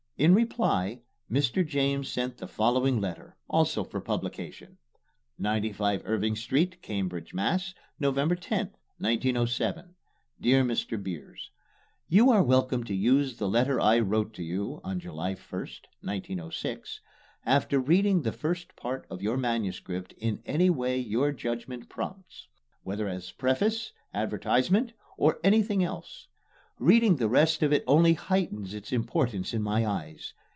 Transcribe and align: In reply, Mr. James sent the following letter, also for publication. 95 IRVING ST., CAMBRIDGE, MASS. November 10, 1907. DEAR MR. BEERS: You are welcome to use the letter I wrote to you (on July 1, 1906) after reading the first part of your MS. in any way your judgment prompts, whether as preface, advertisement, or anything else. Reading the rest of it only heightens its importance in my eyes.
In 0.17 0.35
reply, 0.35 1.01
Mr. 1.31 1.65
James 1.67 2.07
sent 2.07 2.37
the 2.37 2.45
following 2.47 3.01
letter, 3.01 3.37
also 3.49 3.83
for 3.83 3.99
publication. 3.99 4.77
95 5.39 6.03
IRVING 6.05 6.35
ST., 6.37 6.79
CAMBRIDGE, 6.83 7.33
MASS. 7.33 7.73
November 7.99 8.35
10, 8.35 8.69
1907. 8.99 9.95
DEAR 10.39 10.63
MR. 10.63 11.01
BEERS: 11.01 11.49
You 12.07 12.29
are 12.29 12.43
welcome 12.43 12.83
to 12.83 12.93
use 12.93 13.37
the 13.37 13.49
letter 13.49 13.79
I 13.81 13.97
wrote 13.97 14.35
to 14.35 14.43
you 14.43 14.79
(on 14.83 14.99
July 14.99 15.33
1, 15.33 15.37
1906) 15.49 17.01
after 17.43 17.79
reading 17.79 18.21
the 18.21 18.31
first 18.31 18.75
part 18.75 19.07
of 19.09 19.23
your 19.23 19.37
MS. 19.37 19.81
in 20.19 20.43
any 20.45 20.69
way 20.69 20.99
your 20.99 21.31
judgment 21.31 21.89
prompts, 21.89 22.47
whether 22.83 23.07
as 23.07 23.31
preface, 23.31 23.91
advertisement, 24.13 24.93
or 25.17 25.39
anything 25.43 25.83
else. 25.83 26.27
Reading 26.79 27.17
the 27.17 27.29
rest 27.29 27.61
of 27.61 27.71
it 27.71 27.83
only 27.85 28.13
heightens 28.15 28.73
its 28.73 28.91
importance 28.91 29.53
in 29.53 29.61
my 29.61 29.85
eyes. 29.85 30.33